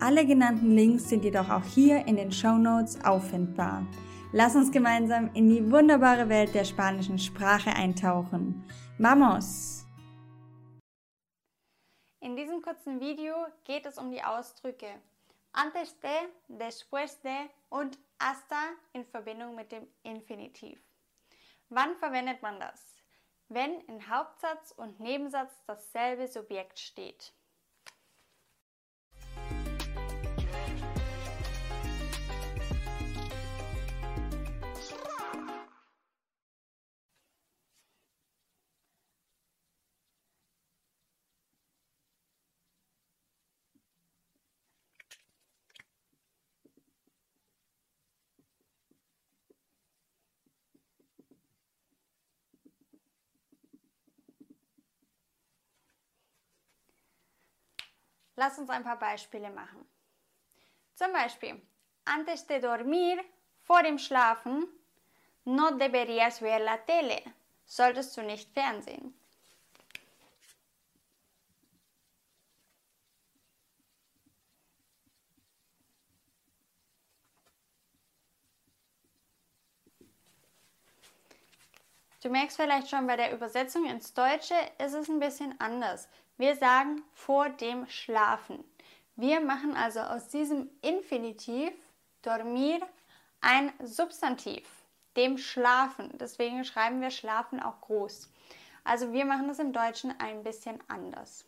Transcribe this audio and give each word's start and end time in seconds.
Alle 0.00 0.24
genannten 0.24 0.76
Links 0.76 1.08
sind 1.08 1.24
jedoch 1.24 1.50
auch 1.50 1.64
hier 1.64 2.06
in 2.06 2.14
den 2.14 2.30
Show 2.30 2.56
Notes 2.56 3.04
auffindbar. 3.04 3.84
Lass 4.32 4.54
uns 4.54 4.70
gemeinsam 4.70 5.28
in 5.34 5.48
die 5.48 5.72
wunderbare 5.72 6.28
Welt 6.28 6.54
der 6.54 6.64
spanischen 6.64 7.18
Sprache 7.18 7.70
eintauchen. 7.70 8.64
Vamos! 8.98 9.84
In 12.20 12.36
diesem 12.36 12.62
kurzen 12.62 13.00
Video 13.00 13.34
geht 13.64 13.86
es 13.86 13.98
um 13.98 14.12
die 14.12 14.22
Ausdrücke 14.22 14.86
antes 15.52 15.98
de, 15.98 16.10
después 16.48 17.20
de 17.22 17.48
und 17.68 17.98
hasta 18.20 18.68
in 18.92 19.04
Verbindung 19.04 19.56
mit 19.56 19.72
dem 19.72 19.88
Infinitiv. 20.04 20.78
Wann 21.70 21.96
verwendet 21.96 22.40
man 22.40 22.60
das? 22.60 22.80
Wenn 23.48 23.80
in 23.88 24.08
Hauptsatz 24.08 24.72
und 24.76 25.00
Nebensatz 25.00 25.64
dasselbe 25.66 26.28
Subjekt 26.28 26.78
steht. 26.78 27.32
Lass 58.38 58.56
uns 58.56 58.70
ein 58.70 58.84
paar 58.84 59.00
Beispiele 59.00 59.50
machen. 59.50 59.84
Zum 60.94 61.12
Beispiel, 61.12 61.60
antes 62.04 62.46
de 62.46 62.60
dormir, 62.60 63.24
vor 63.62 63.82
dem 63.82 63.98
Schlafen, 63.98 64.68
no 65.44 65.72
deberías 65.72 66.38
ver 66.38 66.60
la 66.60 66.76
tele, 66.76 67.20
solltest 67.64 68.16
du 68.16 68.22
nicht 68.22 68.52
fernsehen. 68.54 69.12
Du 82.20 82.30
merkst 82.30 82.56
vielleicht 82.56 82.90
schon, 82.90 83.06
bei 83.06 83.16
der 83.16 83.32
Übersetzung 83.32 83.86
ins 83.86 84.12
Deutsche 84.12 84.56
ist 84.78 84.94
es 84.94 85.08
ein 85.08 85.20
bisschen 85.20 85.54
anders. 85.60 86.08
Wir 86.36 86.56
sagen 86.56 87.02
vor 87.14 87.48
dem 87.48 87.86
Schlafen. 87.86 88.64
Wir 89.14 89.40
machen 89.40 89.76
also 89.76 90.00
aus 90.00 90.28
diesem 90.28 90.68
Infinitiv 90.82 91.72
dormir 92.22 92.80
ein 93.40 93.72
Substantiv, 93.84 94.68
dem 95.16 95.38
Schlafen. 95.38 96.10
Deswegen 96.18 96.64
schreiben 96.64 97.00
wir 97.00 97.10
Schlafen 97.10 97.62
auch 97.62 97.80
groß. 97.82 98.28
Also 98.82 99.12
wir 99.12 99.24
machen 99.24 99.46
das 99.46 99.60
im 99.60 99.72
Deutschen 99.72 100.12
ein 100.18 100.42
bisschen 100.42 100.82
anders. 100.88 101.44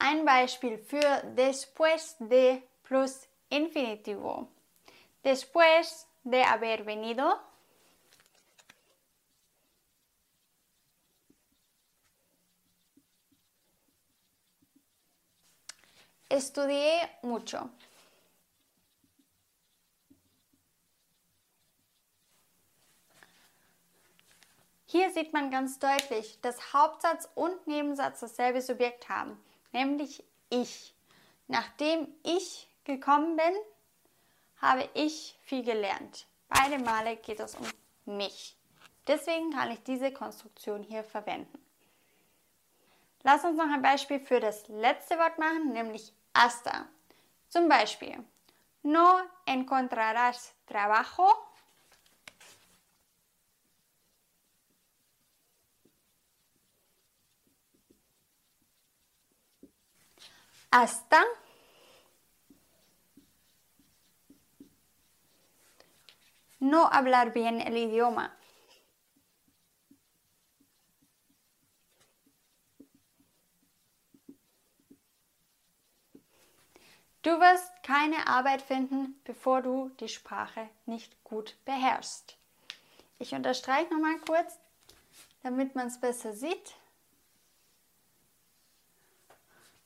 Ein 0.00 0.24
Beispiel 0.24 0.78
für 0.78 1.22
después 1.36 2.16
de 2.18 2.62
plus 2.82 3.28
infinitivo. 3.50 4.48
Después 5.22 6.06
de 6.24 6.42
haber 6.44 6.86
venido 6.86 7.34
Estudié 16.30 17.08
mucho. 17.22 17.68
Hier 24.86 25.10
sieht 25.10 25.32
man 25.32 25.50
ganz 25.50 25.80
deutlich, 25.80 26.40
dass 26.40 26.72
Hauptsatz 26.72 27.28
und 27.34 27.66
Nebensatz 27.66 28.20
dasselbe 28.20 28.62
Subjekt 28.62 29.08
haben, 29.08 29.42
nämlich 29.72 30.24
ich. 30.50 30.94
Nachdem 31.48 32.06
ich 32.22 32.68
gekommen 32.84 33.36
bin, 33.36 33.54
habe 34.62 34.88
ich 34.94 35.36
viel 35.42 35.64
gelernt. 35.64 36.26
Beide 36.48 36.78
Male 36.78 37.16
geht 37.16 37.40
es 37.40 37.56
um 37.56 37.66
mich. 38.16 38.56
Deswegen 39.08 39.50
kann 39.50 39.72
ich 39.72 39.82
diese 39.82 40.12
Konstruktion 40.12 40.84
hier 40.84 41.02
verwenden. 41.02 41.58
Lass 43.22 43.44
uns 43.44 43.56
noch 43.56 43.70
ein 43.70 43.82
Beispiel 43.82 44.18
für 44.20 44.40
das 44.40 44.66
letzte 44.68 45.18
Wort 45.18 45.38
machen, 45.38 45.72
nämlich 45.72 46.12
hasta. 46.34 46.86
Zum 47.48 47.68
Beispiel, 47.68 48.24
no 48.82 49.20
encontrarás 49.44 50.54
trabajo 50.66 51.28
hasta 60.72 61.24
no 66.60 66.88
hablar 66.90 67.32
bien 67.32 67.60
el 67.60 67.76
idioma. 67.76 68.39
Du 77.22 77.30
wirst 77.38 77.82
keine 77.82 78.26
Arbeit 78.28 78.62
finden, 78.62 79.20
bevor 79.24 79.60
du 79.60 79.90
die 80.00 80.08
Sprache 80.08 80.70
nicht 80.86 81.22
gut 81.22 81.56
beherrschst. 81.66 82.38
Ich 83.18 83.34
unterstreiche 83.34 83.92
nochmal 83.92 84.18
kurz, 84.20 84.58
damit 85.42 85.74
man 85.74 85.88
es 85.88 86.00
besser 86.00 86.32
sieht. 86.32 86.76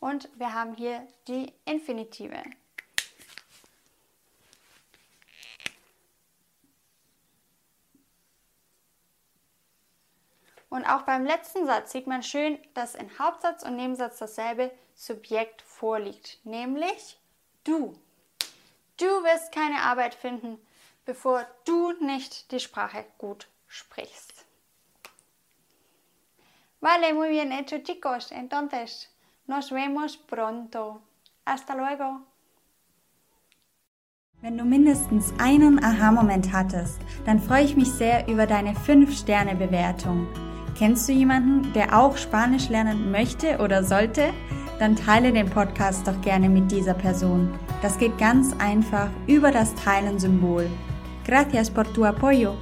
Und 0.00 0.30
wir 0.38 0.54
haben 0.54 0.74
hier 0.74 1.06
die 1.26 1.52
Infinitive. 1.66 2.42
Und 10.70 10.84
auch 10.86 11.02
beim 11.02 11.26
letzten 11.26 11.66
Satz 11.66 11.92
sieht 11.92 12.06
man 12.06 12.22
schön, 12.22 12.58
dass 12.72 12.94
in 12.94 13.18
Hauptsatz 13.18 13.62
und 13.62 13.76
Nebensatz 13.76 14.18
dasselbe 14.18 14.70
Subjekt 15.00 15.62
vorliegt, 15.62 16.38
nämlich 16.42 17.20
du. 17.62 17.96
Du 18.96 19.06
wirst 19.06 19.52
keine 19.52 19.82
Arbeit 19.82 20.12
finden, 20.12 20.58
bevor 21.04 21.46
du 21.64 21.92
nicht 22.04 22.50
die 22.50 22.58
Sprache 22.58 23.04
gut 23.16 23.46
sprichst. 23.68 24.44
Vale, 26.80 27.14
muy 27.14 27.28
bien 27.28 27.52
hecho 27.52 27.78
chicos. 27.78 28.32
Entonces, 28.32 29.08
nos 29.46 29.70
vemos 29.70 30.16
pronto. 30.16 31.00
Hasta 31.46 31.74
luego. 31.74 32.20
Wenn 34.40 34.58
du 34.58 34.64
mindestens 34.64 35.32
einen 35.38 35.82
Aha-Moment 35.82 36.52
hattest, 36.52 37.00
dann 37.24 37.40
freue 37.40 37.64
ich 37.64 37.76
mich 37.76 37.92
sehr 37.92 38.26
über 38.26 38.48
deine 38.48 38.72
5-Sterne-Bewertung. 38.72 40.26
Kennst 40.76 41.08
du 41.08 41.12
jemanden, 41.12 41.72
der 41.72 41.96
auch 41.96 42.16
Spanisch 42.16 42.68
lernen 42.68 43.12
möchte 43.12 43.58
oder 43.58 43.84
sollte? 43.84 44.34
Dann 44.78 44.94
teile 44.96 45.32
den 45.32 45.50
Podcast 45.50 46.06
doch 46.06 46.20
gerne 46.20 46.48
mit 46.48 46.70
dieser 46.70 46.94
Person. 46.94 47.50
Das 47.82 47.98
geht 47.98 48.16
ganz 48.18 48.54
einfach 48.58 49.08
über 49.26 49.50
das 49.50 49.74
Teilen-Symbol. 49.74 50.68
Gracias 51.24 51.70
por 51.70 51.84
tu 51.92 52.04
apoyo. 52.04 52.54